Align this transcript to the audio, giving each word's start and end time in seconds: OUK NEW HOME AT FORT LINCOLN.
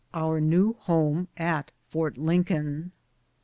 OUK 0.15 0.41
NEW 0.41 0.73
HOME 0.79 1.27
AT 1.37 1.69
FORT 1.87 2.17
LINCOLN. 2.17 2.91